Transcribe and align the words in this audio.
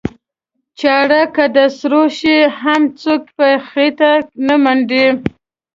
چاړه 0.79 1.23
که 1.35 1.45
د 1.55 1.57
سرو 1.77 2.03
شي 2.19 2.37
هم 2.61 2.81
څوک 3.01 3.23
یې 3.27 3.31
په 3.37 3.47
خېټه 3.67 4.11
نه 4.47 4.55
منډي. 4.63 5.05